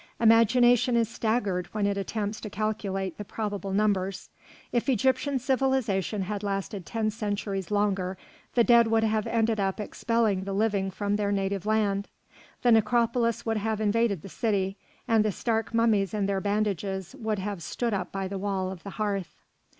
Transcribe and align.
Imagination 0.19 0.95
is 0.97 1.07
staggered 1.07 1.67
when 1.73 1.85
it 1.85 1.95
attempts 1.95 2.41
to 2.41 2.49
calculate 2.49 3.19
the 3.19 3.23
probable 3.23 3.71
numbers; 3.71 4.31
if 4.71 4.89
Egyptian 4.89 5.37
civilisation 5.37 6.23
had 6.23 6.41
lasted 6.41 6.87
ten 6.87 7.11
centuries 7.11 7.69
longer, 7.69 8.17
the 8.55 8.63
dead 8.63 8.87
would 8.87 9.03
have 9.03 9.27
ended 9.27 9.57
by 9.59 9.71
expelling 9.77 10.43
the 10.43 10.53
living 10.53 10.89
from 10.89 11.17
their 11.17 11.31
native 11.31 11.67
land. 11.67 12.07
The 12.63 12.71
necropolis 12.71 13.45
would 13.45 13.57
have 13.57 13.79
invaded 13.79 14.23
the 14.23 14.27
city, 14.29 14.75
and 15.07 15.23
the 15.23 15.31
stark 15.31 15.71
mummies 15.71 16.15
in 16.15 16.25
their 16.25 16.41
bandages 16.41 17.13
would 17.19 17.37
have 17.37 17.61
stood 17.61 17.93
up 17.93 18.11
by 18.11 18.27
the 18.27 18.39
wall 18.39 18.71
of 18.71 18.81
the 18.81 18.89
hearth. 18.97 19.35